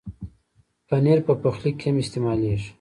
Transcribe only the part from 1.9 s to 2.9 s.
استعمالېږي.